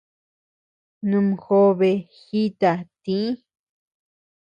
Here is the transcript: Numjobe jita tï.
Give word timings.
Numjobe 1.09 1.89
jita 2.17 2.71
tï. 3.03 3.17